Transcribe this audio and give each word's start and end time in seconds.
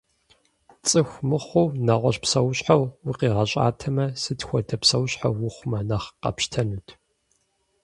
Цӏыху 0.87 1.21
мыхъуу 1.29 1.67
нэгъуэщӏ 1.85 2.21
псэущхьэу 2.23 2.83
укъигъэщӏатэмэ, 3.09 4.05
сыт 4.21 4.39
хуэдэ 4.47 4.75
псэущхьэ 4.81 5.27
ухъумэ 5.47 5.79
нэхъ 5.89 6.09
къэпщтэнут? 6.21 6.87